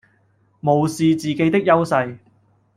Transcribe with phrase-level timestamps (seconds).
[0.61, 2.17] 無視自己的優勢